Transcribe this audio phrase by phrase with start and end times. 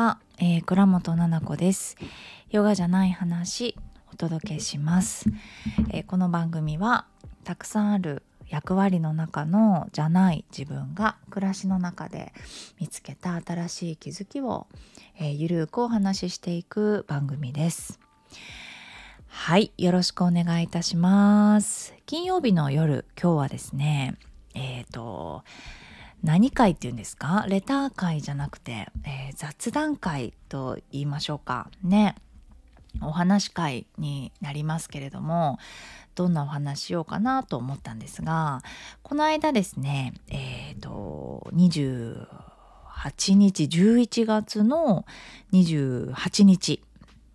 [0.00, 1.98] は、えー、倉本々子です。
[2.50, 3.76] ヨガじゃない話
[4.10, 5.26] お届けします、
[5.90, 7.04] えー、この番組は
[7.44, 12.32] たくさんある役割の中のじゃない自分が暮らしの中で
[12.80, 14.68] 見つけた新しい気づきを、
[15.18, 18.00] えー、ゆるくお話ししていく番組です。
[19.26, 21.92] はいよろしくお願いいたします。
[22.06, 24.16] 金曜日の夜今日はですね
[24.54, 25.44] えっ、ー、と
[26.22, 27.46] 何会っていうんですか？
[27.48, 31.70] レター会じゃなくて、えー、雑談会と言いましょうか。
[31.82, 32.14] ね。
[33.02, 35.60] お話会になりますけれども
[36.16, 38.62] どんなお話しようかなと思ったんですが
[39.04, 45.06] この間ですねえっ、ー、と28日11月の
[45.52, 46.82] 28日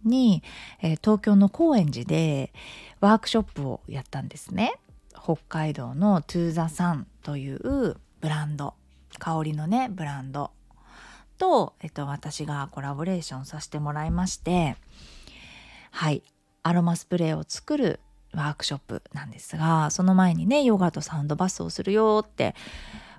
[0.04, 0.44] に、
[0.82, 2.52] えー、東京の高円寺で
[3.00, 4.74] ワークショップをやったんですね。
[5.14, 8.74] 北海道のトゥーザサンというブランド
[9.20, 10.50] 香りのねブランド。
[11.38, 14.78] と、えっと、私がコラボレーションさせてもらいまして
[15.92, 16.24] はい
[16.64, 18.00] アロマスプレーを作る
[18.34, 22.56] ワークショップなんですがその前にねヨガとサウンドバスをするよって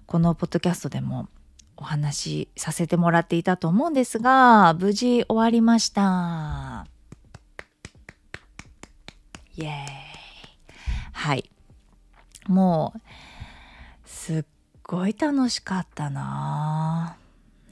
[0.06, 1.28] このポッドキャストでも
[1.76, 6.86] お話しさせてもらっていたと思うんですが無事終わりました。
[9.56, 9.76] イエーイ。
[11.12, 11.50] はい。
[12.48, 13.00] もう
[14.08, 14.44] すっ
[14.88, 17.16] ごい楽しかったな。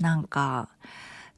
[0.00, 0.68] なんか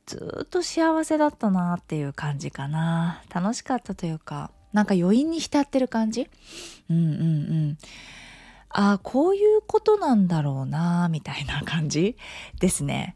[0.06, 3.22] ずっと幸せだったなっていう感じかな。
[3.32, 6.30] 楽しかったというかなんか余韻に浸ってる感じ？
[6.88, 7.78] うんうんうん。
[8.70, 12.16] ああこういうことなんだろうなみたいな感じ？
[12.58, 13.14] ですね。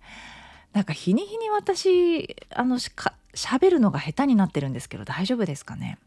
[0.73, 5.99] なんか日に日に私あのしか喋るのが下手になってるんですけど大丈夫ですかね？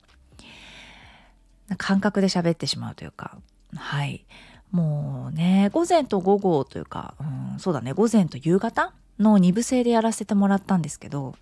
[1.78, 3.38] 感覚で喋ってしまうというか。
[3.76, 4.26] はい。
[4.74, 11.36] もうね午前と午後というか、うん、そうだね午前と夕方の2部制でやらせてもらったんですけど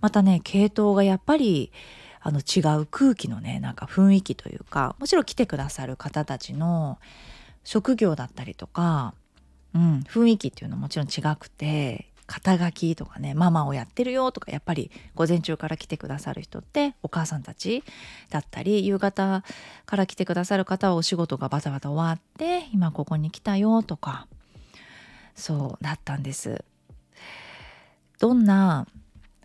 [0.00, 1.72] またね系統がやっぱり
[2.20, 6.98] あの違う空気のねなんか雰囲気というかもちろん来てくださる方たちの
[7.64, 9.14] 職業だったりとか、
[9.74, 17.84] うん、雰囲気っていうのももちろん違くて肩書きとかねママをやってるよとかやっぱり午前中から来てくださる人ってお母さんたち
[18.30, 19.44] だったり夕方
[19.84, 24.26] から来てくださる方はお仕事がバタバタ終わって今ここに来たよとか
[25.34, 26.64] そうだったんです。
[28.20, 28.86] どんな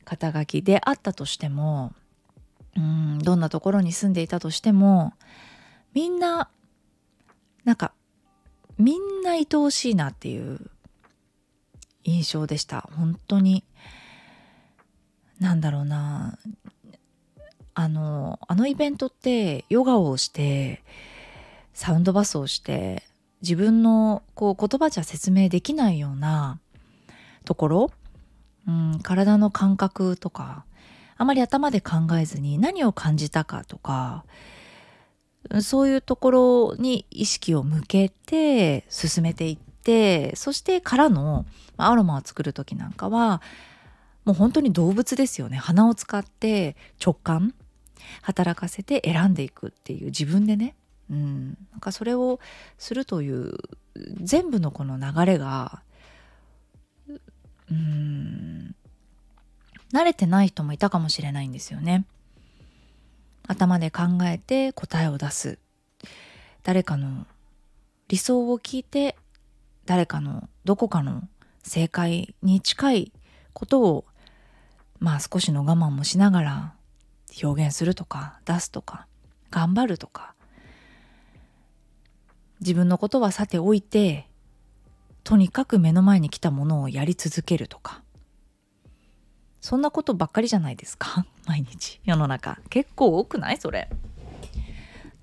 [0.05, 1.93] 肩書きであったとしても
[2.77, 5.13] うんどんなところに住んでいたとしても
[5.93, 6.49] みんな
[7.65, 7.91] なんか
[8.77, 10.59] みんな愛おしいなっていう
[12.03, 12.89] 印象でした。
[12.95, 13.63] 本当に
[15.39, 16.37] なんだろうな。
[17.75, 20.83] あのあのイベントってヨガをして
[21.73, 23.03] サウンドバスをして
[23.41, 26.59] 自分のこう言葉じゃ説明できないような
[27.45, 27.91] ところ、
[28.67, 30.65] うん、体の感覚とか
[31.15, 34.25] あまり頭で考えずに何を感じたかとか
[35.61, 41.45] そういうところに意識を向けて進めていってそしてからの
[41.77, 43.41] アロマを作る時なんかは
[44.25, 45.57] もう本当に動物ですよね。
[45.57, 47.53] 鼻を使って直感
[48.21, 50.75] 働かせて選んでいくっていう自分でね、
[51.09, 52.39] うん、なんかそれを
[52.77, 53.57] するという
[54.21, 55.81] 全部のこの流れが
[57.71, 58.75] うん
[59.93, 62.05] 慣れてない人もいたかもしれないんですよね。
[63.47, 65.57] 頭で考えて答えを出す。
[66.63, 67.25] 誰かの
[68.07, 69.15] 理想を聞いて
[69.89, 71.23] 誰かのどこかの
[71.63, 73.11] 正解に近い
[73.53, 74.05] ことを
[74.99, 76.73] まあ少しの我慢もしながら
[77.43, 79.07] 表現するとか出すとか
[79.49, 80.35] 頑張るとか
[82.59, 84.27] 自分のことはさておいて
[85.23, 88.03] とにかく目の前に来たものをやり続けるとか。
[89.61, 91.25] そんなことばっかりじゃないですか？
[91.47, 91.99] 毎日。
[92.05, 92.59] 世の中。
[92.69, 93.57] 結構多くない？
[93.57, 93.89] それ。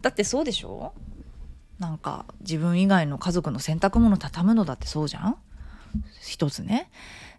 [0.03, 0.93] だってそうでしょ？
[1.79, 5.37] なんか自分以外の家族の洗濯物畳むのだってそうじゃん？
[6.21, 6.91] 一つね。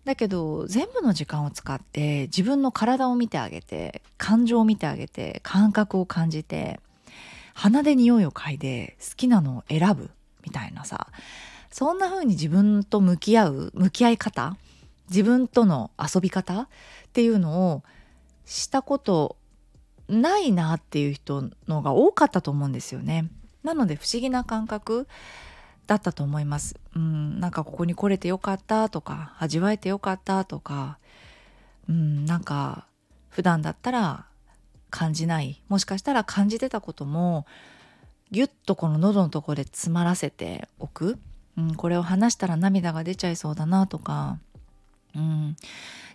[0.06, 6.80] だけど全部の時間を使って自分の体を見てあげて感情を見てあげて感覚を感じて
[7.54, 10.12] 鼻で匂いを嗅いで好きなのを選ぶ
[10.44, 11.07] みたいなさ。
[11.69, 14.57] そんな風に自分と向き合う向き合い方
[15.10, 16.68] 自分との遊び方っ
[17.13, 17.83] ていうのを
[18.45, 19.36] したこと
[20.07, 23.28] ないなっていう人のが多かったと思うんですよね。
[23.63, 25.07] なので不思議な感覚
[25.88, 26.75] だったと思います。
[26.95, 31.00] うんなんかここに来れてよかったとか味わえてよかったとか
[31.89, 32.88] うんなんか
[33.30, 34.25] 普段だったら
[34.89, 37.45] 感じないもしかしたら感じてたことも
[38.31, 41.18] ギュッとこの喉のとこで詰まらせておく、
[41.57, 44.39] うん、これを話したら涙が出ちゃいそうだなとか
[45.15, 45.56] うん、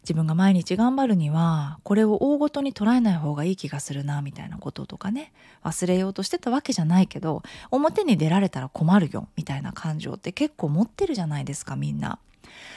[0.03, 5.33] 自分が毎日頑張るにはこれを大ごとに捉えない方がいい気がするなみたいなこととかね
[5.65, 12.19] 忘れようとしてたわけじゃないけど表に出られたら困るよみたいな感情って結構持ってるじゃないですかみんな。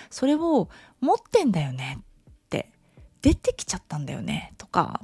[0.09, 0.69] それを
[1.01, 2.69] 持ってんだよねって
[3.21, 5.01] 出てきちゃったんだよねとか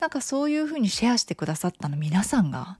[0.00, 2.78] なんかそういうふうにシェアしてくださったの皆さんが。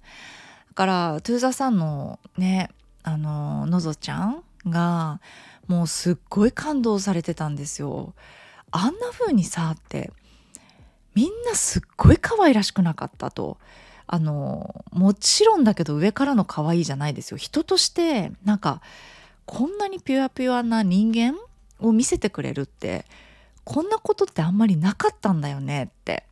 [0.68, 2.68] だからトゥーザさんのね
[3.02, 5.20] あののぞちゃんが
[5.68, 8.14] もうすっごい感動されてたんですよ。
[8.70, 10.12] あんな風にさって
[11.14, 13.58] みんなすっごい可愛らしくなかったと。
[14.08, 17.36] あのもちろんだけど上からの可愛いじゃないですよ。
[17.36, 18.80] 人としてなんか
[19.46, 21.36] こんなにピュアピュアな人間
[21.80, 23.04] を見せてくれるって
[23.64, 26.25] こんなことってあんまりなかったんだよねって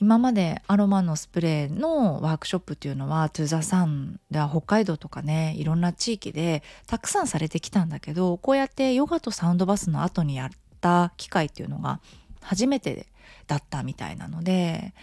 [0.00, 10.50] 今までアロマのスプレーのワークショップっていうのはトゥーザサンでは北海道とかねいろんな地域でたくさんされてきたんだけどこうやってヨガとサウンドバスの後にやっ
[10.80, 12.00] た機会っていうのが
[12.40, 13.06] 初めて
[13.46, 14.94] だったみたいなので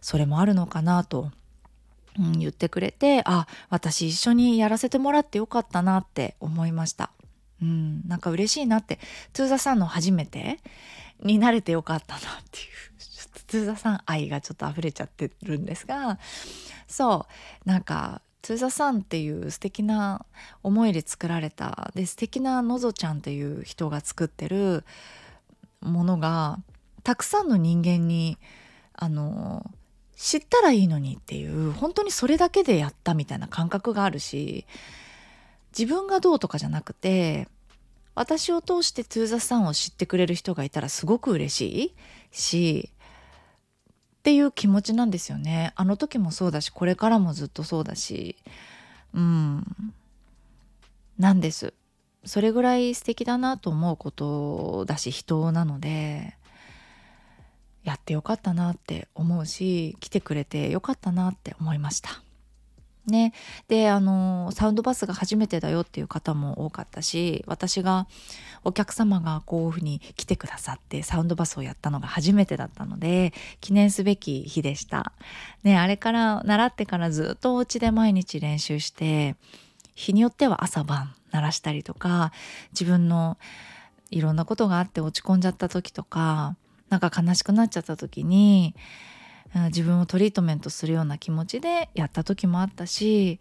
[0.00, 1.30] それもあるのかなと、
[2.18, 7.10] うん、言ってくれてあ私一緒にやらせてもらってよかったなって思いました。
[7.60, 8.98] うん、なんか嬉しいなって
[9.32, 10.60] トゥーザさんの初めて
[11.22, 12.66] になれてよかったなっていう
[13.46, 16.18] 通座さん愛がちょっと溢れちゃってるんですが
[16.86, 17.26] そ
[17.64, 20.24] うなんか通座さんっていう素敵な
[20.62, 24.84] 思いで作られたで素敵なのぞちゃんっていう人が作ってる
[25.80, 26.58] ものが
[27.02, 28.38] たくさんの人間に
[28.94, 29.68] あの
[30.16, 34.66] 知ったらいいのにっていう本当にそれだけでやったみたいな感覚があるし
[35.76, 37.48] 自分がどうとかじゃなくて
[38.14, 41.94] 私を通してトゥーザさんを知ってくれる人がいたらすごく嬉しい
[42.32, 42.90] し
[44.26, 45.72] っていう気持ちなんですよね。
[45.76, 48.34] あの時もそうだしこれからもずっとそうだし。
[49.14, 49.64] うん。
[51.16, 51.74] なんです。
[52.24, 56.36] それぐらい素敵だなと思うことだし人なので。
[57.84, 62.25] やってよかったなって思うし来てくれてよかったなって思いました。
[63.06, 63.32] ね、
[63.68, 68.08] であのサウンドバスが初めてだよっていう方も多かったし私が
[68.64, 75.12] お客様がこういうふうに来てくださってサウンドバスをやったのが初めてだったので記念すべき日でした。
[75.62, 79.36] ね、あれから習ってからずっとお家で毎日練習して
[79.94, 82.32] 日によっては朝晩鳴らしたりとか
[82.72, 83.38] 自分の
[84.10, 86.56] いろんなことがあって落ち込んじゃった時とか
[86.88, 88.74] なんか悲しくなっちゃった時に
[89.54, 93.40] 自分をトリートメントするような気持ちでやった時もあったし、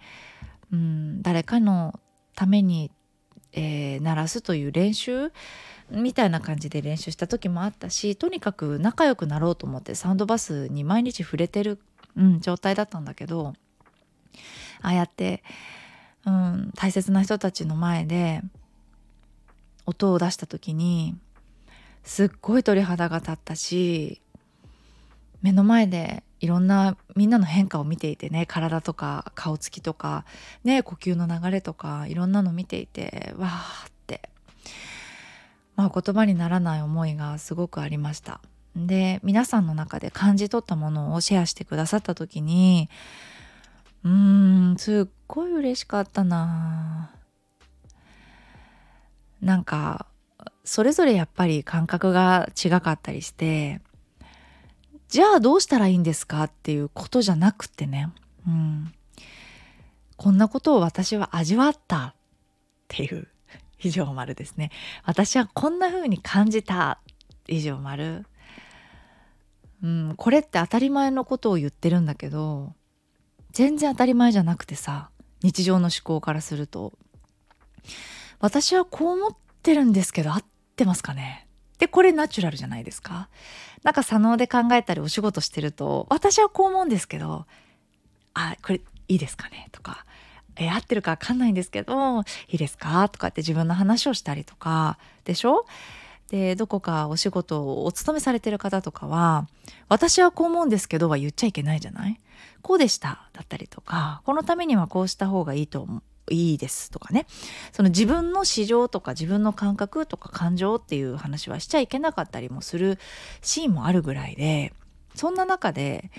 [0.72, 2.00] うん、誰かの
[2.36, 2.92] ために、
[3.54, 5.32] えー、鳴らすという練習
[5.92, 11.80] みたいな感じで練習した時もあったしとにかく仲良くなろうと思ってサウンドバスに毎日触れてる、
[12.16, 13.54] うん、状態だったんだけど
[14.82, 15.44] ああやって、
[16.26, 18.42] うん、大切な人たちの前で
[19.86, 21.16] 音を出した時に
[22.04, 24.22] すっごい鳥肌が立ったし
[25.46, 30.26] 目の前でいろんなみんなの変化を見ていてね体とか顔つきとか
[30.64, 34.28] ね呼吸の流れとかいろんなの見ていてわーって
[35.76, 38.42] まあ言葉にならない思いがすごくありました。
[38.76, 42.90] で皆さんの中で感じ取ったものをシェアしてくださった時に
[44.04, 47.12] うーんすっごい嬉しかったな
[49.42, 50.08] なんか
[50.64, 53.80] それぞれやっぱり感覚が違かったりして
[55.16, 58.10] じゃあどうしたらいいんですかっていうことじゃなくてね、
[58.46, 58.94] うん、
[60.18, 62.16] こんなことを私は味わったっ
[62.90, 63.30] ていう。
[63.80, 64.72] 以上丸ですね。
[65.06, 67.00] 私はこんな風に感じた
[67.48, 68.26] 以上丸。
[69.82, 72.74] うん、これって当たり前のことを言ってるんだけど
[73.54, 75.12] 全然当たり前じゃなくてさ
[75.44, 76.92] 日常の思考からすると。
[78.40, 79.32] 私はこう思っ
[79.64, 80.46] てるんですけど合っ
[80.76, 81.45] てますかね？
[81.80, 83.30] でこれナチュラルじゃないですか。
[83.84, 87.46] なんか左脳で考えたりお仕事してると私はこう思うんですけど
[88.34, 89.70] あこれいいですかね？
[89.72, 90.06] とか
[90.56, 92.24] え合ってるか分かんないんですけどい
[92.56, 93.08] いですか？
[93.10, 95.66] とかって自分の話をしたりとかでしょ？
[96.30, 99.48] でどこかお仕事をお勤めされてる方とかは
[99.90, 102.20] 「私はこう思うんですけど」は言っちゃいけないじゃない
[102.64, 107.28] こうでしただったりとかこのためにはこうした方がいいと思ういいですとかね。
[107.72, 113.00] その自分の市場とか自分の感覚とか感情っていう話はしちゃいけなかったりもする
[113.42, 114.74] シーンもあるぐらいで
[115.14, 116.12] そんな中で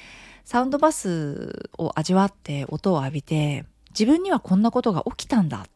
[0.44, 5.66] サウンドバスを味わって音を浴びて自分にはこんなことが起きたんだ。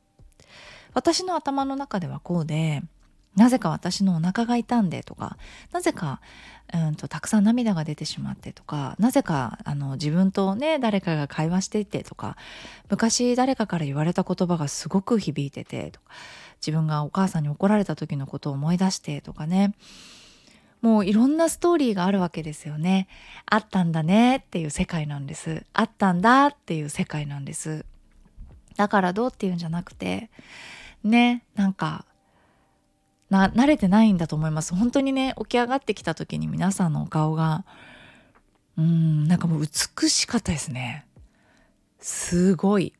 [0.92, 2.82] 私の頭の中ではこうで
[3.36, 5.36] なぜか私のお腹が痛んでとか
[5.72, 6.20] なぜか
[6.72, 12.36] うんとたくさん涙が出てしまってとかなぜかあの自分とね誰かが会話していてとか
[12.90, 16.06] 昔誰かから言われた言葉がすごく響いててとか
[16.60, 19.74] 自分がお母さんに怒られた時のことを思い出してとかね
[20.82, 23.06] もういろんなストーリーがあるわけですよね。
[23.44, 25.66] あったんだねっていう世界なんです。
[25.74, 27.84] あったんだっていう世界なんです。
[28.76, 30.30] だからどうっていうんじゃなくて、
[31.04, 32.06] ね、なんか、
[33.30, 34.74] な、慣れてないんだと思います。
[34.74, 37.64] 本当にね、起き上がってきた時に皆さんのお顔が、
[38.76, 41.06] うん、なんかもう美しかったですね。
[41.98, 42.92] すごい。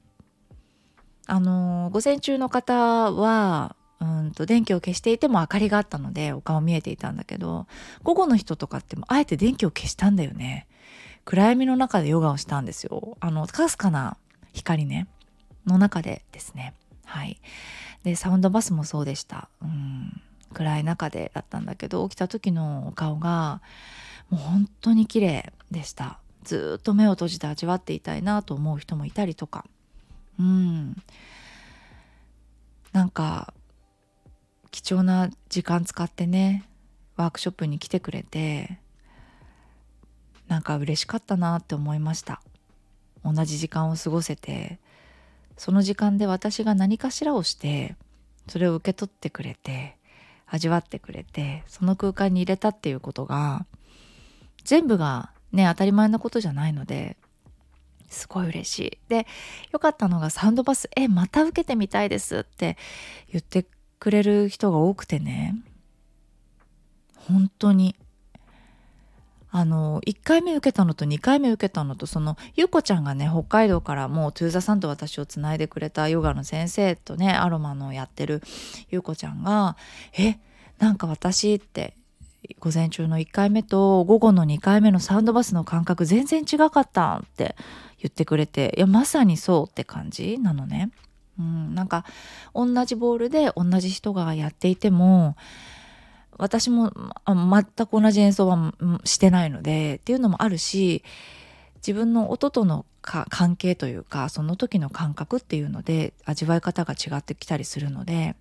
[1.27, 2.75] あの、午前中の方
[3.13, 7.67] は、うんと電気を消していても明かりがあったのでお顔見えていたんだけど
[8.03, 10.67] 午後の人とかってもあえて電気を消したんだよね
[11.27, 14.17] 暗闇の中でヨガをしたんですよあのかすかな
[14.53, 15.07] 光ね
[15.67, 17.41] の中でですねはい
[18.03, 19.49] でサウンドバスもそうでした。
[19.63, 20.21] うん。
[20.53, 23.63] 暗い中でだったんだけど起きた時のお顔が
[24.31, 26.19] もう本当に綺麗でした。
[26.43, 29.65] ずっと目を閉じて味わっていたいなと思う人もいたりとか。
[30.39, 30.97] うん。
[32.93, 33.55] なんか
[34.71, 36.65] 貴重な時間使ってね
[37.17, 38.81] ワークショップに来てくれて
[40.49, 42.41] なんか嬉しかったなって思いました。
[43.25, 44.81] 同じ時間を過ごせて。
[45.61, 47.95] その時間で私が何かしらをして
[48.49, 49.99] それを受け取ってくれて
[50.47, 53.67] 味わってくれてその空間に入れたっていうことが
[54.65, 57.19] 全部がね当たり前のことじゃないので
[58.09, 58.99] すごい嬉しい。
[59.11, 59.27] で
[59.71, 62.79] よかったのがサウンドバス「えまた受けてみたいです」って
[63.31, 63.67] 言って
[63.99, 65.57] くれる人が多くてね
[67.17, 67.97] 本当に
[69.53, 78.43] あの1回目受けたのと2回目受けたのとそのゆうこちゃんがね北海道からもうトゥーザさんと私をつないでくれたヨガの先生とねアロマのやってる
[78.91, 79.77] ゆうこちゃんが
[80.17, 80.39] 「え
[80.79, 81.95] なんか私」って
[82.59, 87.57] 午前中の1回目と午後の2回目のサウンドバスの感覚全然違かったって
[87.99, 90.39] 言ってくれていやまさにそうって感じ？
[90.39, 90.91] なのね。
[91.39, 92.05] うん、なんか
[92.55, 95.37] 同じボールで同じ人がやっていても
[96.41, 96.93] 私も
[97.27, 101.05] 全く同じ演奏はしてないのでっていうのもあるし
[101.77, 108.37] 自分の音との関係というかその時の感覚っていうので味わい方が違ってきたりするので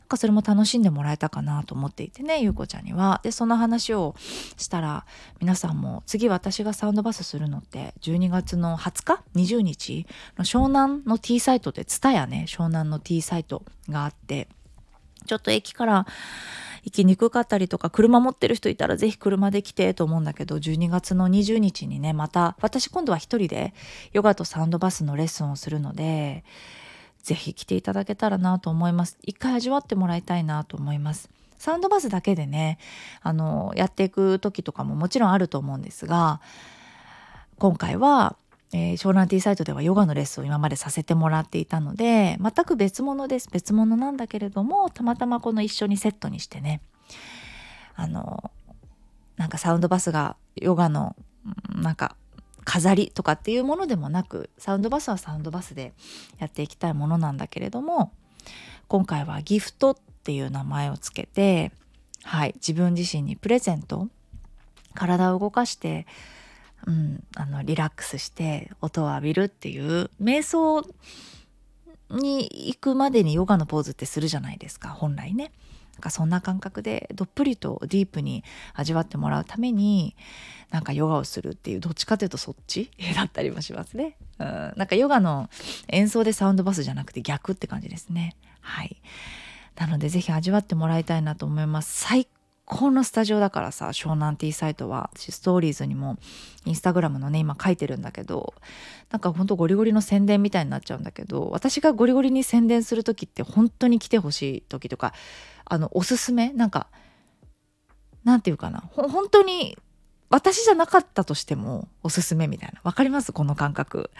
[0.00, 3.20] なんかそれも楽しんでもらえたかなと思っていてねゆうこちゃんには。
[3.22, 4.16] でその話を
[4.56, 5.06] したら
[5.40, 14.48] 皆さんも次私がサウンドバスするのって12月の20日？20日の湘南の T サイトで蔦屋ね湘南の T サイトがあって
[15.26, 16.06] ちょっと駅から
[16.84, 23.74] 行きにくかったりとか車持ってる人いたらぜひ車で来てと思うんだけど12月の20日にねまた私今度は一人で
[24.12, 26.44] ヨガとサウンドバスのレッスンをするので
[27.22, 29.18] ぜひ来ていただけたらなと思います。
[29.22, 31.28] 一回味わってもらいたいなと思います。
[31.58, 32.78] サウンドバスだけでね、
[33.20, 36.40] あの、やっていく時とかももちろんあると思うんですが、
[37.58, 38.36] 今回は、
[38.72, 43.48] えー、湘南ティーサイトではヨガのレッスンを今までさせてもらっていたので、全く別物です。
[43.50, 46.80] 別物なんだけれども、たまたまこの一緒にセットにしてね、
[47.96, 48.50] あの、
[49.36, 51.16] なんかサウンドバスがヨガの、
[51.74, 52.14] なんか
[52.64, 55.92] 飾りとかっていうものでもなくサウンドバスはサウンドバスで
[56.38, 58.12] やっていきたいものなんだけれども
[58.88, 61.72] 今回はギフトっていう名前をつけて
[62.22, 64.08] はい自分自身にプレゼント
[64.94, 66.06] 体を動かして、
[66.86, 70.82] うん、あのリラックスして音を浴びるっていう瞑想
[72.10, 75.52] に行くまでにヨガのポーズってするじゃないですか本来ね。
[75.94, 80.16] なんかそんな感覚でどっぷりとディープに味わってもらうために
[80.70, 84.16] なんかヨガをするっていうどっちかというとそっちだったりもしますね。
[84.38, 85.50] うん、なんかヨガの
[85.88, 88.34] 演奏でサウンドバスじゃなくて逆って感じですね。
[88.60, 88.96] はい。
[89.76, 92.00] なのでぜひ味わってもらいたいなと思います。
[92.00, 92.26] 最
[92.72, 96.18] 高のスタジオだからさ湘南ティーサイトは私ストーリーズにも
[96.64, 98.54] インスタグラムのね今書いてるんだけど
[99.10, 105.14] なんかほんとゴリゴリの宣伝みたいになっちゃうんだけど私がゴリゴリに宣伝する時って本当に来てほしい時とか
[105.64, 106.86] あのおすすめなんか
[108.22, 109.76] なんていうかな本当に
[110.28, 112.80] 私じゃなかったとしてもおすすめみたいな。
[112.84, 113.32] わかります？
[113.32, 114.12] この感覚。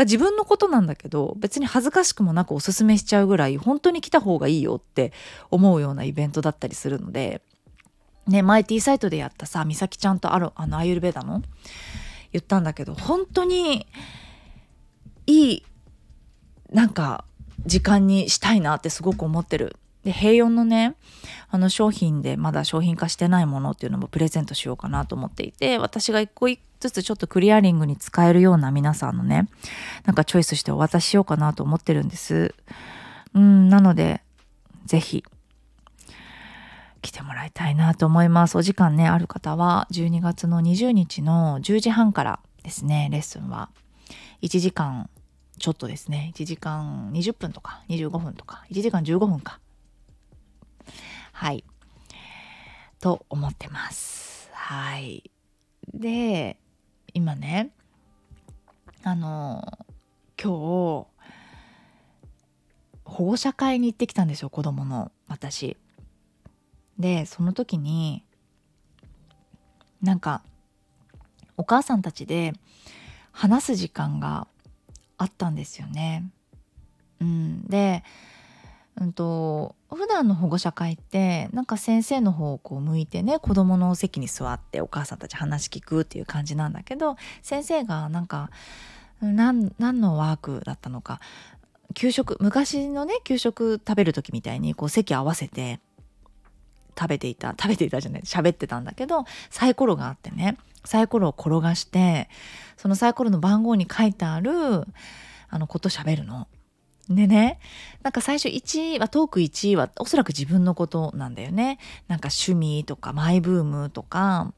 [0.00, 5.12] 自分のことなんだけど、別に恥ずかしくもなくおすすめしちゃうぐらい、本当に来た方がいいよって
[5.52, 7.40] 思うようなイベントだったりするので、
[8.26, 11.42] ね、前 T サイトでやったさ、美咲ちゃんとある、あの、アユルベダの
[12.32, 13.86] 言ったんだけど、本当に
[15.26, 15.62] いい、
[16.70, 17.24] なんか、
[17.66, 19.76] 時間にしたいなってすごく思ってる。
[20.04, 20.96] で、平4のね、
[21.48, 29.48] あの商品でまだ商品化してないものっていうのもプレゼントしようかなと思っていて、私が一個一ずつちょっとクリアリングに使えるような皆さんのね、
[30.04, 32.54] なんかチョイスしてお渡ししようかなと思ってるんです。
[33.32, 34.20] うん、なので、
[34.84, 35.24] ぜひ、
[37.04, 38.56] 来てもらいたいなと思います。
[38.56, 43.70] お時間ね、ある方は、12月の20日の10時半からですね、レッスンは、
[44.42, 45.10] 1時間
[45.58, 49.60] ちょっとですね、1時間20分とか25分とか、1時間15分か。
[51.32, 51.62] はい。
[53.00, 54.48] と思ってます。
[54.52, 55.30] はい。
[55.92, 56.58] で
[57.12, 57.70] 今ね
[59.02, 59.78] あの
[60.42, 61.06] 今日
[63.04, 65.76] 保護者会に行ってきたんですよ子供の私。
[66.98, 68.24] でその時に
[70.02, 70.42] なんか
[71.56, 72.52] お母さんたちで
[73.32, 74.46] 話す時間が
[75.16, 76.24] あったんですよね。
[77.20, 78.04] うん、で、
[79.00, 88.50] うんと、普段の保護者会ってなんか先生の方をこう向いてね子供の席に座ってお母さんたち話聞くっていう感じなんだけど先生がなんか
[89.20, 91.20] 何何のワークだったのか
[91.94, 95.78] 給食昔のね給食食べる時みたいにこう席合わせて
[96.98, 102.28] 食べていた食べていたじゃない喋ってたんだけどサイコロがあってねサイコロを転がして
[102.76, 104.50] そのサイコロの番号に書いてある
[105.48, 106.48] あのこと喋るの。
[107.08, 107.58] でね、
[108.02, 111.78] なんか最初1位は、トーク1位はおそらく自分のことなんだよね。
[112.08, 114.52] なんか趣味とかマイブームとか、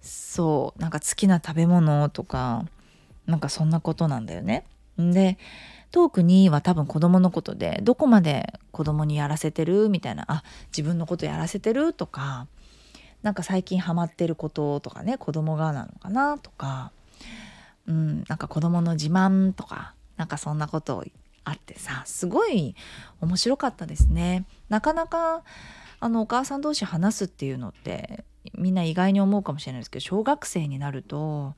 [0.00, 2.64] そう、なんか好きな食べ物とか、
[3.26, 4.64] なんかそんなことなんだよね。
[4.96, 5.38] で、
[5.92, 9.88] トーク2は多分子供のことでどこまで子供にやらせてる？
[9.88, 11.92] みたいなあ自分のことやらせてる？
[11.92, 12.46] とか
[13.22, 16.38] なんか最近ハマってることとかね子供がなのかな？
[16.38, 16.92] とか、
[17.86, 21.04] うん、なんか子供の自慢とかなんかそんなこと
[21.44, 22.74] あってさすごい
[23.20, 24.44] 面白かったですね。
[24.68, 25.42] なかなか
[26.00, 28.24] あのお母さん同士話すっていうのって
[28.54, 31.54] みんな意外に思うかもしれないですけど小学生になると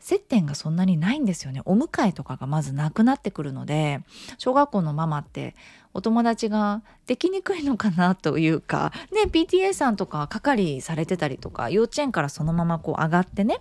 [0.00, 4.00] 接点がそんなにないんですよねお迎えとかがまずなくなってくるので
[4.38, 5.54] 小学校のママって
[5.94, 13.58] お友達ができにくいのかなというかね PTA さんとか係されてたりとか幼稚園からそのままこう上がってね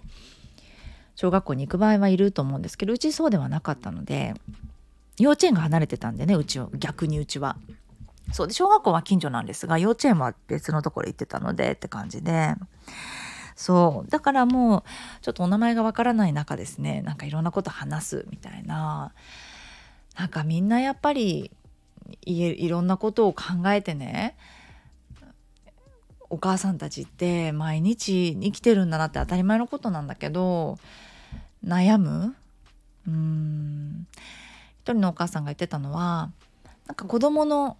[1.16, 4.34] 小学校に行く場合はいると思うんですけどうちそうではなかったので
[5.18, 7.58] 幼稚園が離れてたんでねうちを逆にうちは。
[8.32, 12.56] そうで小学校は近所なんですが幼稚園は別のところ行ってたのでって感じで
[13.56, 14.10] そう。
[14.10, 14.84] だからもう
[15.22, 17.02] ちょっとお名前がわからない中ですね。
[17.02, 19.14] なんかいろんなこと話すみたいな。
[20.18, 21.52] なんかみんなやっぱり
[22.22, 24.38] いろんなことを考えてね
[26.30, 30.78] お母さんたちって毎日生きてるんだなって当たり前のことなんだけど
[31.66, 32.36] 悩む？
[33.08, 34.08] うん。
[34.84, 36.32] 一人のお母さんが言ってたのは
[36.88, 37.78] なんか子供の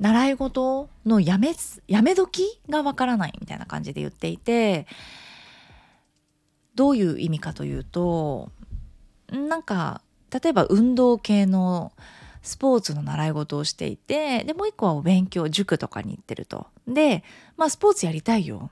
[0.00, 1.54] 習い事のやめ
[1.86, 4.86] やめ時がわからないみたいな感じで言っていて
[6.74, 8.50] どういう意味かというと
[9.30, 11.92] なんか例えば運動系の
[12.42, 16.66] スポーツの習い事をしていてでもう一個はお勉強塾とかに行ってると。
[16.88, 17.22] で
[17.58, 18.70] まあスポーツやりたいよ。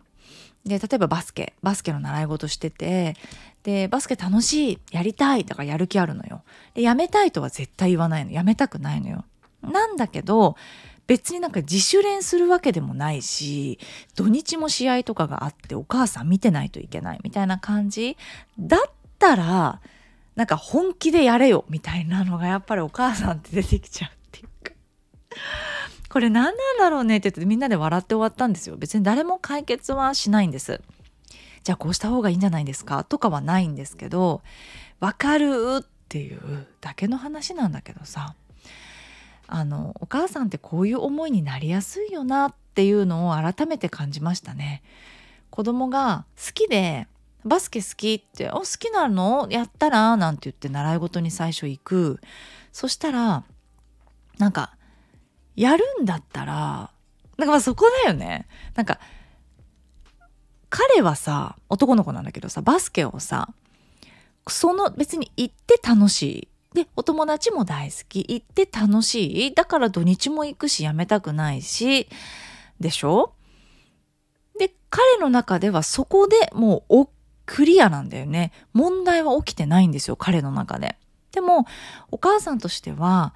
[0.64, 3.14] で例えばバスケバスケの習い事してて
[3.62, 6.42] でバスケ楽しいやりたいだからやる気あるのよ。
[6.74, 8.30] でやめたいとは絶対言わないの。
[8.30, 9.24] やめたくないのよ。
[9.62, 10.56] なんだけど
[11.08, 13.80] 別になんか自主練するわけでもないし
[14.14, 18.16] 土日も試合とかがあってお母さん見てないといけないみたいな感じ。
[18.60, 18.80] だっ
[19.18, 19.80] たら
[20.36, 24.72] なんか本気でやれよみたいなのがやっぱりお母さんって出てきちゃうっていうか。
[26.10, 28.76] これ何なんだろうねって言ってみんなで笑って終わったんですよ。
[28.76, 30.80] 別に誰も解決はしないんです。
[31.64, 34.42] じゃあこうした方がいいんじゃないですかとかはないんですけど
[35.00, 38.34] わかるっていうだけの話なんだけどさ。
[39.48, 44.82] あのお母さんってこういう思いになりやすいよなっていうのを改めて感じましたね。
[45.50, 47.08] 子供が好きで
[47.44, 49.48] バスケ好きって「お好きなの？
[49.50, 52.20] やったら?」なんて言って習い事に最初行く
[52.72, 53.44] そしたら
[54.38, 54.76] なんか
[55.56, 56.90] やるんだったら
[57.38, 59.00] なんかまあそこだよねなんか
[60.68, 63.48] 彼はさ男の子なんだけどさバスケをさ
[64.46, 68.24] その別に行って楽しいで、お友達も大好き。
[68.28, 69.54] 行って楽しい。
[69.54, 72.08] だから土日も行くし、やめたくないし。
[72.78, 73.32] でしょ？
[74.58, 77.08] で、彼の中ではそこでもう
[77.46, 78.52] クリアなんだよね。
[78.72, 80.96] 問題は起きてないんですよ、彼の中で。
[81.32, 81.66] でも、
[82.10, 83.34] お母さんとしては、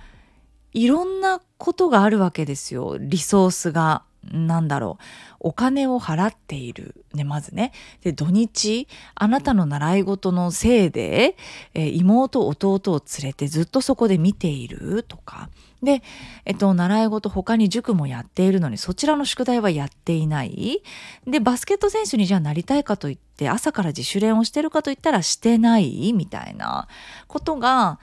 [0.73, 2.99] いろんなことがあるわけですよ。
[2.99, 4.05] リソースが。
[4.31, 5.05] なんだろう。
[5.41, 7.05] お金を払っている。
[7.15, 7.73] ね、まずね。
[8.03, 11.37] で、土日、あなたの習い事のせいで、
[11.75, 15.51] えー、妹、弟を連れてずっとそこで見ているとか。
[15.83, 16.03] で、
[16.45, 20.83] えっと、習い事他に塾もやっているのに、そちらの宿題はやっていない。
[21.27, 26.87] で、バスケット選手にじゃあなりたいかといって、朝から自主練をしてるかといったらしてないみたいな
[27.27, 27.99] ことが、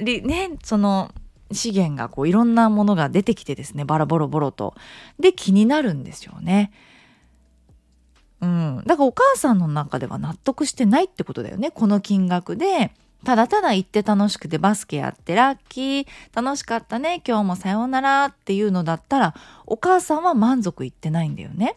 [0.00, 1.10] ね、その、
[1.52, 4.74] 資源がこういろんなものが出てきてですねバラボロボロと
[5.18, 6.72] で気になるんですよね。
[8.40, 12.92] うん、だからお母さんの中では納得してないってことだよねこの金額で
[13.24, 19.34] ただただ行って楽しくてバスケやってラッキー楽しかったね今日もさようならっていうのだったら
[19.66, 21.76] お母さんは満足いってないんだよね。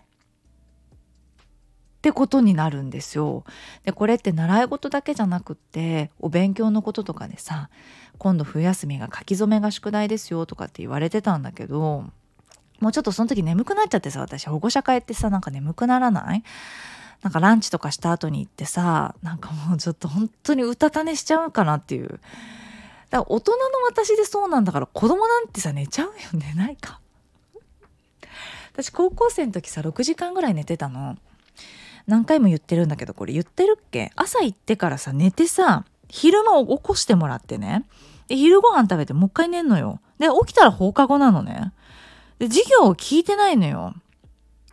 [1.97, 3.43] ってことになるんですよ。
[3.83, 7.69] でこれって習い事だけじゃなくってお勉強のこととかでさ
[8.17, 12.05] 今度冬休みが書き初めが宿題ですよとかって言われてたんだけど
[12.79, 16.43] もうちょっとその時眠くなっちゃってさ私保護者会ってさなんか眠くならない？
[17.21, 22.19] なんかランチとかした後に行ってさなんかもうちょっと本当にうたた寝しちゃうかなっていう。
[23.11, 26.99] だから大人の私でそうなんだから子供なんてさ寝ちゃうよ寝ないか。
[28.73, 31.17] 私高校生の時さ6時間ぐらい寝てたの。
[32.07, 34.11] 何回も言ってるんだけどこれ言ってるっけ？
[34.15, 37.85] 朝行ってからさ寝てさ昼間を起こしてもらってね。
[38.27, 40.01] で昼ご飯食べてもう一回寝んのよ。
[40.19, 41.73] で起きたら放課後なのね。
[42.37, 43.95] で授業を聞いてないのよ。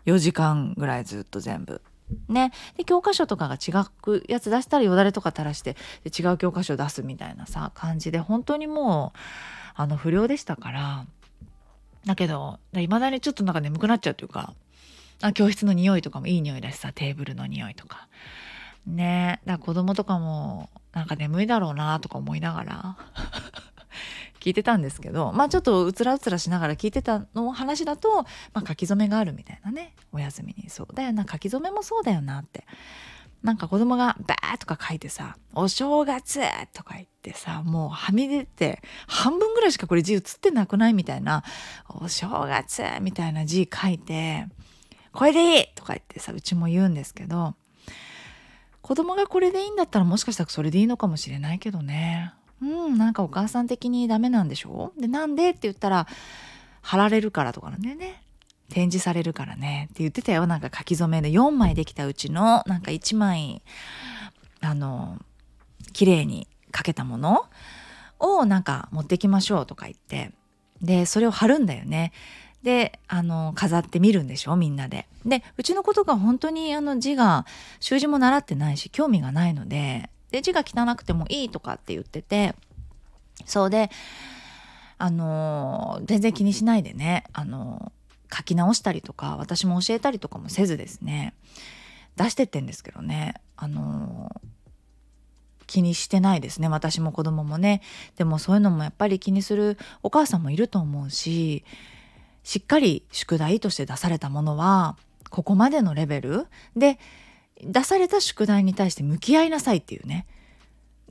[0.07, 1.81] 4時間ぐらいずっと全部。
[2.29, 3.70] ね、で教科書とかが違
[4.07, 9.18] うやつ出したらよだれとか垂らしてで違う教科書出すみたいなさ感じで本当にもう
[9.74, 11.07] あの不良でしたから。
[12.07, 14.55] だけどいまだにちょっとなんか眠くなっちゃうというか
[15.20, 18.09] あ教室の匂いとかもいい匂いだしさテーブルの匂いとか。
[18.87, 19.40] ね。
[19.44, 22.96] だから子供とかもなんか眠いだろうなとか思いながら
[24.40, 28.22] 聞いてたんですけどまあちょっとうつらうつらしながら聞いてたの話だと、
[28.53, 32.64] まあ、書き初めがあるみたいなねお休みにそうだよな書き初めもそうだよなって
[33.42, 36.40] なんか子供がバーとか書いてさ「お正月!」
[36.74, 41.44] とか言ってさもうはみ出て半分ぐらいしかこれ字写ってなくないみたいな
[41.88, 44.48] 「お正月!」みたいな字書いて
[45.12, 47.55] 「これでいい!」とか言ってさうちも言うんですけど
[48.88, 52.33] 子供がこれでいいんだったらもしかしたらそれでいいのかもしれないけどね。
[52.62, 54.94] うんなんかお母さん的にダメなんでしょ？
[54.98, 56.07] でなんでって言ったら
[56.81, 58.22] 貼られるからとかなんだよね。
[58.70, 59.88] 展示されるからね。
[59.90, 60.46] って言ってたよ。
[60.46, 61.29] なんか書き初めで。
[61.29, 63.61] 4枚できたうちのなんか1枚
[64.62, 65.18] あの
[65.92, 67.44] 綺麗に書けたもの
[68.18, 70.33] をなんか持ってきましょうとか言って。
[70.81, 72.12] でそれを貼るんだよね。
[72.62, 75.07] であの飾ってみるんでしょみんなで。
[75.25, 77.44] でうちの子とか本当にあの字が
[77.81, 82.55] 習字も習ってないし興味がないのでで字が汚くてもいいとかって言ってて
[83.44, 83.90] そうで
[84.97, 87.92] あの全然気にしないでねあの
[88.33, 91.35] 書き直したりとか私も教えたりとかもせずですね
[92.16, 94.40] 出してってんですけどねあの
[95.66, 97.83] 気にしてないですね私も子供もね
[98.16, 101.64] でもそういうのもやっぱり気にするお母さんもいると思うし
[102.48, 104.96] しっかり宿題として出されたものは
[105.28, 106.98] ここまでのレベルで
[107.61, 110.26] 出された宿題に対して向き合いなさいっていうね。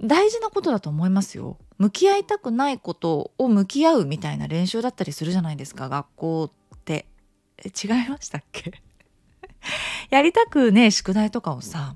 [0.01, 1.57] 大事なことだと思いますよ。
[1.77, 7.05] 向き合いたくないことを向き合うみたいな練習だったりするじゃないですか学校って。
[7.63, 8.71] 違いましたっけ？
[10.09, 11.95] やりたくね宿題とかをさ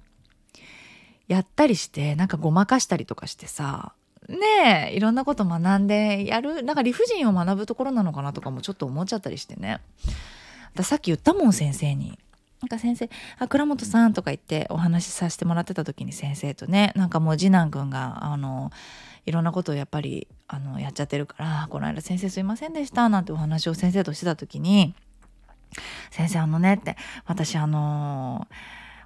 [1.27, 3.95] やったりしてなんかごまかしたりとかしてさ
[4.31, 6.63] ねえいろんなこと学んでやる。
[6.63, 9.81] なんか理不尽を学ぶところなのかなとかもちょっと思っちゃったりしてね。
[10.75, 12.17] ださっき言ったもん先生に。
[12.61, 18.71] なんか先生「あ倉本さん」とか言ってお話しさせてもらってた時に先生とねなんかもう次男くんがあの
[19.25, 24.93] いろんなことをやっぱりあのやっちゃってるから「この間先生すいませんでした」なんてお話を先生としてた時に
[26.11, 28.47] 「先生あのね」って「私あの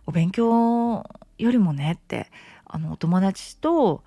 [0.05, 2.29] お勉強よりもね」って
[2.65, 4.03] あのお友達と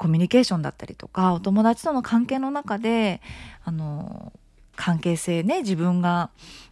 [0.00, 3.20] コミュニケーションだったりとかお友達との関係の中で
[3.64, 4.32] あの
[4.74, 6.30] 関係性ね自分が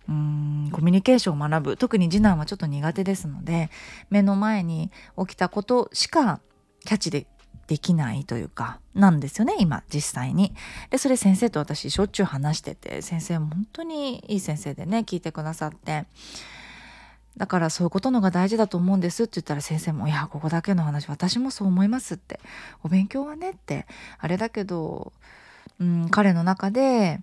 [0.09, 1.77] うんコミュニケーションを学ぶ。
[1.77, 3.69] 特に次男はちょっと苦手ですので
[4.09, 6.41] 目の前に起きたことしか
[6.87, 7.27] キャッチで
[7.67, 10.55] できないというかなんですよね今実際に。
[10.89, 16.07] でそれ先生と私しょっちゅう話してて先生も本当にいい先生でね聞いてくださって
[17.39, 22.41] だからそういうことのが大事だと思うんですって言ったら先生も「いやここだけの話私もそう思います」って
[22.83, 23.87] 「お勉強はね」って。
[24.19, 25.13] あれだけど、
[25.81, 27.21] うん、彼の中で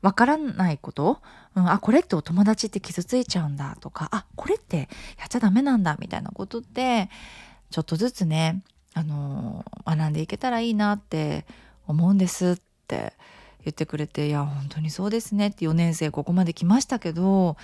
[0.00, 1.20] わからないこと、
[1.54, 7.10] うん、あこれってお友達って傷ついちゃうんだとかあこれってやっちゃダメなんだみたいなことって
[7.70, 8.62] ちょっとずつね、
[8.94, 11.46] あの学んでいけたらいいなって
[11.86, 13.12] 思うんですって
[13.64, 17.56] 言ってくれていや本当にそうですねって4年生ここまで来ましたけど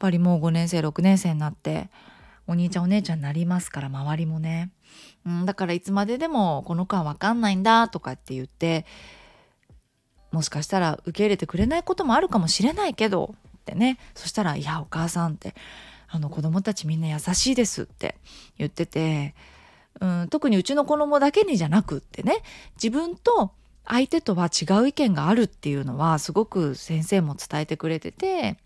[0.00, 1.90] ぱりもう5年生6年生になって
[2.48, 4.72] お兄ちゃんお姉ちゃんになりますから周りもね、
[5.24, 8.86] うん、だからいつまででもこの子は分かんないんだとかって言って
[10.32, 13.98] もしかしたら受け入れてくれないこともあるかもしれないけどってね。
[14.14, 15.54] そしたら「いやお母さん」って
[16.08, 18.16] あの子供たちみんな優しいですって
[18.58, 19.34] 言ってて、
[20.00, 22.42] うん、特にうちの子供だけにじゃなくってね
[22.74, 23.52] 自分と
[23.84, 28.56] 相手とは違う意見があるっていうのはすごく先生も伝えてくれてて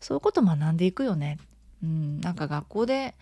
[0.00, 1.38] そういうこと学んでいくよね。
[1.82, 3.14] うん、なんか学校で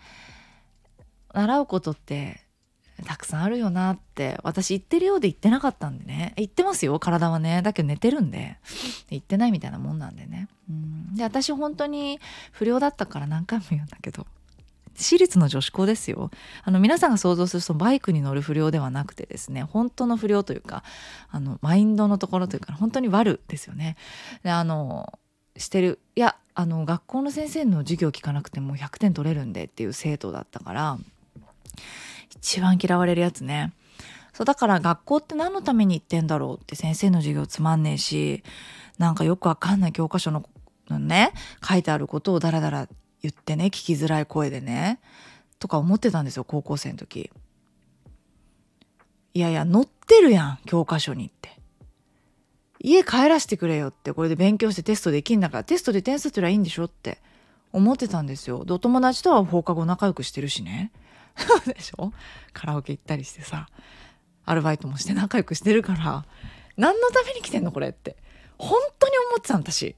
[1.33, 2.41] 習うことって
[3.05, 6.33] たくさんあるよなって私言ってるようで言ってなかったんでね。
[6.35, 7.61] 言ってますよ体はね。
[7.61, 8.57] だけど寝てるんで。
[9.09, 10.47] 言ってないみたいなもんなんでね。
[10.69, 11.15] うん。
[11.15, 12.19] で私本当に
[12.51, 14.25] 不良だったから何回も言うんだけど
[14.95, 16.29] 私立の女子校ですよ。
[16.63, 20.83] あの皆さんが想像するそのバイクに乗る不良ではなくてですね本当の不良というか
[21.29, 23.95] あのマインドのところというか本当に悪ですよね。
[24.43, 25.19] であの
[25.55, 25.99] してる。
[26.15, 30.97] いやあの学校の先生の授業聞かなくても100点取れるんでっていう生徒だったから
[32.31, 33.71] 一番嫌われるやつね。
[34.33, 38.43] そうだから学校って何のために行ってんだろうって先生の授業つまんねえし
[38.97, 40.43] なんかよくわかんない教科書の
[40.99, 41.31] ね
[41.65, 42.89] 書いてあることをダラダラ
[43.21, 44.99] 言ってね聞きづらい声でね
[45.59, 47.31] とか思ってたんですよ高校生の時。
[49.33, 51.58] いやいや載ってるやん教科書にって。
[52.79, 57.19] 家帰らせてくれよってこれで勉強してテストできんだからテストで点数取りゃいいんでしょって。
[57.71, 58.65] 思ってたんですよ。
[58.65, 60.91] でお友達とは放課後仲良くしてるしね。
[61.67, 62.11] でしょ？
[62.51, 63.67] カラオケ行ったりしてさ
[64.43, 66.25] アルバイトもして仲良くしてるから
[66.77, 68.15] 何のために来てんのこれって。
[68.57, 69.95] 本当に思ってたの私。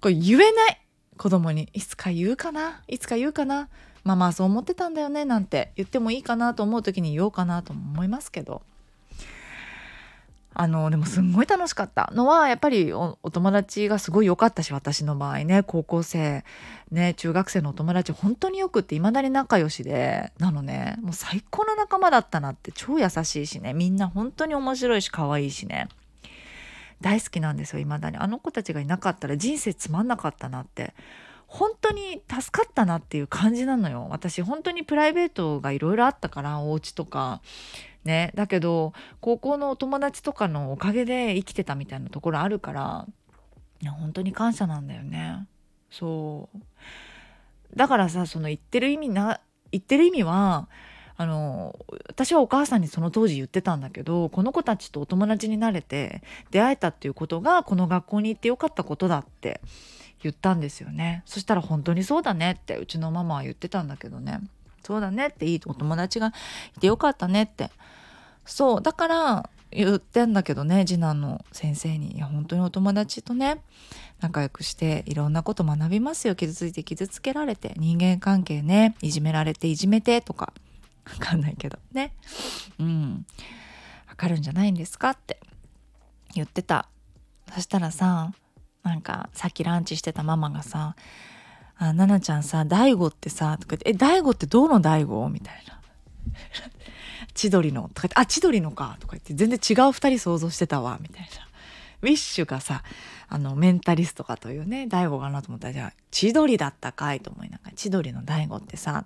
[0.00, 0.80] これ言えない。
[1.18, 2.80] 子供にいつか言うかな？
[2.88, 3.68] いつか言うかな？
[4.02, 5.26] ママはそう思ってたんだよね？
[5.26, 8.62] なんて言ってもいいかなと思う時に言おうかなと思いますけど。
[10.52, 16.44] あのでもすんごい楽しかったのはやっぱりお友達がすごい良かったし私の場合ね高校生
[16.90, 25.88] ね中学生のお友達本当によくっていまだに仲良しでなのねもう最高の仲間だったなって超優しいしねみんな本当に面白いし可愛いしね。
[27.00, 28.18] 大好きなんですよ未だに。
[28.18, 30.94] あの子たちがいなかったら人生つまんなかったなって。
[31.46, 34.06] 本当に助かったなっていう感じなのよ。
[34.08, 37.40] 私本当にプライベートがいろいろあったからお家とか。
[38.04, 38.32] ね。
[38.34, 43.06] だけど高校のお友達とかのおかげで生きてたみたいなところあるから
[43.82, 45.46] いや本当に感謝なんだよね。
[45.90, 46.58] そう。
[47.76, 50.68] だからさその言ってる意味な言ってる意味は
[51.16, 59.60] あの私はお母さんにその当時言ってたんだけどこの子たちとお友達になれて出会えたっていうことがこの学校に行ってよかったことだって
[60.22, 61.22] 言ったんですよね。
[61.26, 64.40] そしたら本当にそうだねってうちのママは言ってたんだけどね。
[64.82, 66.32] そうだねっていいお友達が
[66.76, 67.70] いてよかったねって。
[68.46, 73.62] そうだから言ってんだけどね次男の先生に「いや本当にお友達とね
[74.20, 76.34] 仲良くしていろんなこと学びますよ。
[76.34, 80.52] 傷ついて傷つけられて人間関係ねいじめられていじめて」とか。
[81.04, 82.12] わかんないけどね。
[82.78, 83.26] うん。
[84.08, 85.40] わかるんじゃないんですかって。
[86.34, 86.88] 言ってた。
[87.52, 88.32] そしたらさ
[88.82, 90.94] なんかさっきランチしてたママがさ
[91.82, 95.80] 「あななちゃんさ大悟ってさ」とか言って「え大悟ってどの大悟?」みたいな
[97.34, 100.98] 「千鳥の」とか言って「あ千鳥のか」とか言って全然違う二人想像してたわ。
[101.00, 101.28] みたいな。
[102.02, 102.82] ウィッシュがさ
[103.28, 109.04] あのメンタリストかというね大悟かなと思ったらじゃあ千鳥だったかいと思いながら千鳥の大悟ってさ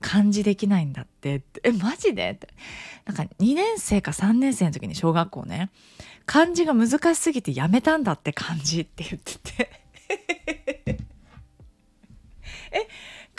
[0.00, 1.42] 漢字できないんだって。
[1.62, 2.30] えマジで？
[2.30, 2.48] って。
[3.04, 5.70] なんか2年生か3年生の時に小学校ね
[6.26, 9.86] 漢字が難しすぎてやめたんだって漢字って言ってて。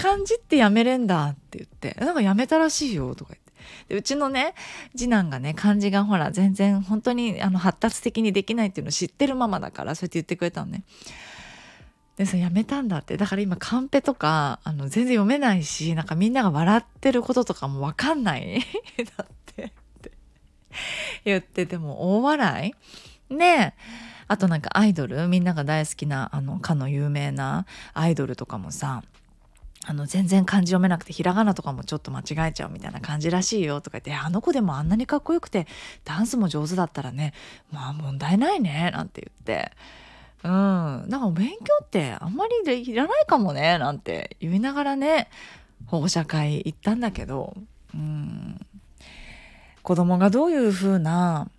[0.07, 3.47] 漢字ってやめれんだって言ってなんかやめたらしいよとか言って。
[3.89, 4.53] でうちのね
[4.95, 10.83] 次男がね漢字がほら全然本当にあの発達的にできないっていうのを知ってるママだからそうやって言ってくれたのね。
[12.15, 13.17] でさやめたんだって。
[13.17, 18.61] だから今カンペとかあの全然読めないしなんかみんなが笑ってることとかも分かんない。
[19.17, 20.11] だってって。
[21.25, 22.73] 言ってても大笑
[23.29, 23.33] い。
[23.33, 23.75] ね
[24.29, 29.03] あとなんかアイドルみんなが大好きなあのかの有名なアイドルとかもさ
[29.89, 35.65] あの全然漢字読めなくてひらがなとかもちょっと間違えちゃうみたいな感じらしいよとか言ってあの子でもあんなにかっこよくて
[36.04, 37.34] ダンスも上手だったらね
[37.71, 39.71] まあ問題ないねなんて言って。
[40.43, 40.52] うん。
[40.52, 45.30] なんか勉強ってあんまりでいらないかもねなんて言いながらね
[45.88, 47.56] 保護者会行ったんだけど。
[47.93, 48.60] うん。
[49.84, 51.50] 子供がどういう風な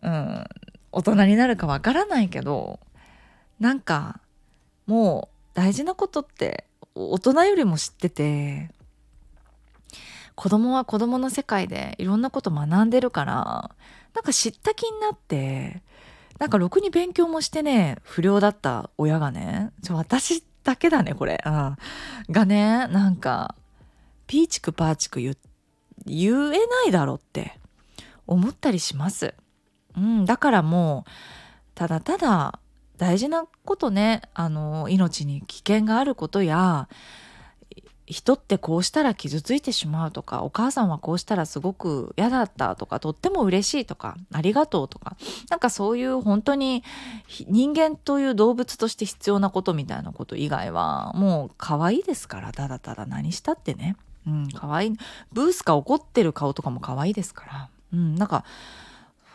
[0.00, 0.44] うん
[0.90, 2.80] 大人になるかわからないけど
[3.60, 4.20] なんか
[4.86, 8.70] もう大事なことって大人よりも知ってて
[10.34, 13.70] 子供は子供の世界でいろんなこと学んでるから
[14.14, 15.82] なんか知った気になって
[16.38, 21.76] なんかろくに勉強もしてね不良だった親がねちょ私だけだねこれ、うん、
[22.30, 23.54] がねなんか
[24.26, 25.36] ピーチクパーチク言
[26.06, 27.58] 言えないだろって
[28.26, 29.34] 思ったりします。
[29.96, 31.10] うん、だからもう
[31.74, 32.58] ただただ
[33.02, 34.22] 大事なことね。
[34.32, 36.88] あの命に危険があることや
[38.06, 45.16] 人ってこうしたら傷ついてしまうとかお母さんはこうしたらすごく嫌だったとかとっても嬉しいとかありがとうとか
[45.50, 46.84] なんかそういう本当に
[47.48, 53.96] 人間という動物として必要なことみたいなこと以外はもう可愛いですからただただ何したってね。
[54.28, 54.92] うん、可愛い。
[55.32, 58.44] ブースか怒ってる顔とかも可愛いですから、うん、なんか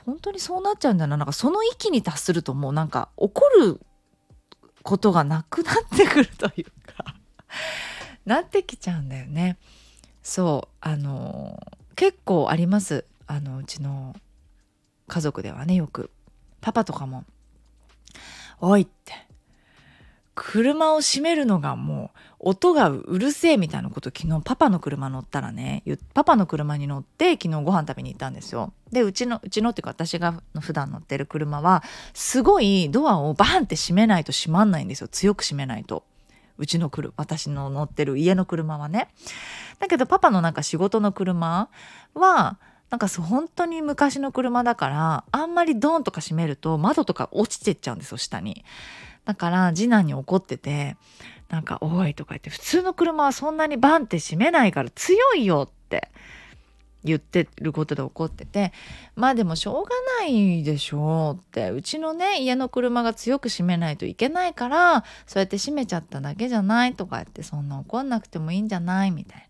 [0.08, 1.18] 本当にそうなっちゃうんだな。
[1.18, 3.82] なんかその域に達するともうなんか怒る
[4.82, 7.14] ことがなくなってくるというか。
[8.26, 9.58] なってきちゃうんだよね。
[10.24, 10.76] そう。
[10.80, 11.62] あの
[11.98, 13.04] 結構あります。
[13.28, 14.16] あのうちの
[15.10, 16.10] 家族ではねよく。
[16.62, 17.26] パパとかも
[18.62, 19.27] 「おい」って。
[20.40, 25.82] 車を閉めるのがもう音がうるせえみたいなこと昨日パパの車乗ったらね
[26.14, 28.72] パパの車に乗って昨日ご飯食べに行ったんですよ。
[28.92, 36.04] でうちのうちのっていうか私が普段乗ってる車はすごいドアをバーンって閉めないと閉まんないんですよ強く閉めないと。
[36.60, 39.10] うちの車私の乗ってる家の車はね。
[39.80, 41.68] だけどパパのなんか仕事の車
[42.14, 42.60] は
[42.92, 48.64] なんか本当に昔の車だからあんまりドーンとか閉めると窓とか落ちてっちゃうんですよ下に。
[49.28, 50.96] だから次男に怒ってて
[51.50, 56.10] なんか「おい」とか言って普通の車はそんなにバンって閉めないから強いよって
[57.04, 58.72] 言ってることで怒ってて
[59.16, 59.90] まあでもしょうが
[60.22, 69.12] ないでしょうってうちのね家の車が強く閉めないといけないからそうやって閉めちゃっただけじゃないとか言ってそんな怒んなくてもいいんじゃない？
[69.12, 69.46] みたいな。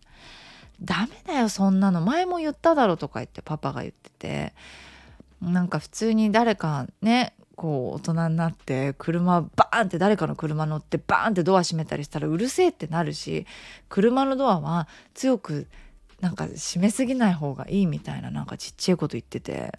[0.80, 2.00] ダメだよそんなの。
[2.00, 4.54] 前も言っただろとか言ってパパが言ってて。
[5.40, 13.46] なんか普通に誰かねこう大人になって車バーンって誰かの車乗ってバーンってドア閉めたりしたらうるせえってなるし
[13.88, 15.66] 車のドアは強く
[16.20, 19.76] なんか閉めすぎない方がいいみたいななんかちっちゃいこと言ってて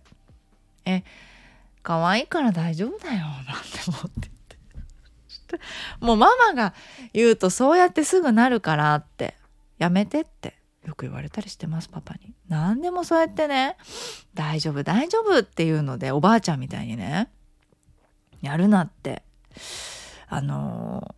[0.83, 1.03] え
[1.81, 3.47] 可愛いから大丈夫だよなんて
[3.87, 4.29] 思って
[6.05, 6.73] もうママが
[7.13, 9.35] 言うとそうやってすぐなるからって
[9.77, 12.33] やめてってよく言われたりしてますパパに。
[12.49, 13.77] 何でもそうやってね
[14.33, 17.29] 大丈夫大丈夫っていうのでおばあちゃんみたいにね
[18.41, 19.23] やるなって
[20.27, 21.15] あの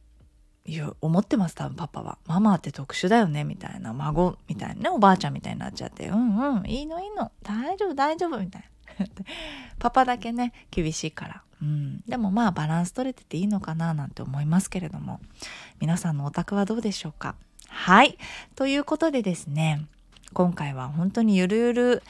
[1.02, 2.18] 思ってます多分パパは。
[2.28, 3.94] ママって特殊だよねみたいな。
[3.94, 4.90] 孫みたいなね。
[4.90, 6.08] おばあちゃんみたいになっちゃって。
[6.08, 6.66] うんうん。
[6.68, 7.32] いいのいいの。
[7.44, 9.06] 大丈夫大丈夫みたいな。
[9.80, 15.20] パパだけね厳しいから、うん、でもまあバランス取れてていいのかななんて思いますけれども。
[15.80, 17.36] 皆さんのお宅はどうでしょうか。
[17.68, 18.18] はい。
[18.56, 19.86] ということでですね
[20.34, 22.04] 今回は本当にゆるゆる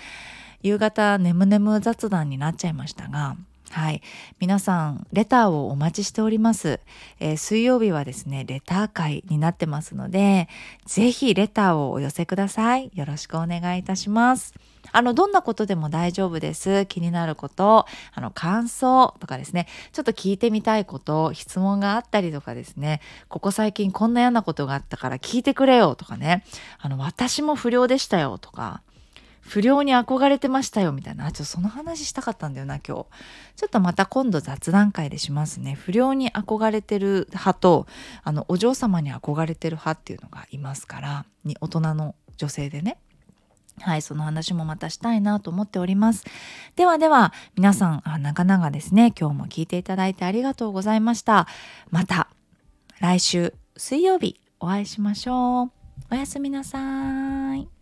[0.61, 3.35] 夕方眠眠雑談になっちゃいましたが
[3.71, 4.01] はい。
[4.39, 6.81] 皆さん、レターをお待ちしております。
[7.21, 10.49] えー、水曜日はですね、レター会になってますので、
[10.85, 12.91] ぜひレターをお寄せください。
[12.93, 14.53] よろしくお願いいたします。
[14.91, 16.85] あの、どんなことでも大丈夫です。
[16.87, 26.43] 気になること、あの、感想とかですね、ちょっと聞いてみたいこと、質問があったりとかですね、ここ最近こんな嫌なことがあったから聞いてくれよとかね、
[26.77, 28.81] あの、私も不良でしたよとか、
[29.41, 33.05] 不良に憧れてましたよみたいなちょその話したかったんだよな今日
[33.55, 37.87] ちょっとまた今度雑談会でしますね不良に憧れてる派と
[38.23, 42.97] あのお嬢様に憧れてる派っていうのがいますからに大人の女性でね
[43.79, 46.25] はい、その話もまたしたいなと思っております。
[46.75, 51.47] ではでは、皆さん、あ長々ですね、今日も聞いていただいてありがとうございました。
[51.89, 52.29] また、
[52.99, 55.71] 来週水曜日お会いしましょう。
[56.11, 57.80] おやすみなさい。